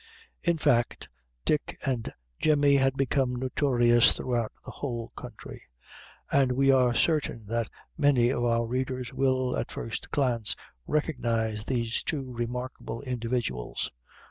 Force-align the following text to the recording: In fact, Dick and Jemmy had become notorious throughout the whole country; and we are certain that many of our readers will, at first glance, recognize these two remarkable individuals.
In 0.41 0.57
fact, 0.57 1.09
Dick 1.45 1.77
and 1.85 2.11
Jemmy 2.39 2.77
had 2.77 2.97
become 2.97 3.35
notorious 3.35 4.13
throughout 4.13 4.51
the 4.65 4.71
whole 4.71 5.09
country; 5.15 5.61
and 6.31 6.53
we 6.53 6.71
are 6.71 6.95
certain 6.95 7.45
that 7.45 7.69
many 7.99 8.29
of 8.31 8.43
our 8.43 8.65
readers 8.65 9.13
will, 9.13 9.55
at 9.55 9.71
first 9.71 10.09
glance, 10.09 10.55
recognize 10.87 11.65
these 11.65 12.01
two 12.01 12.31
remarkable 12.33 13.03
individuals. 13.03 13.91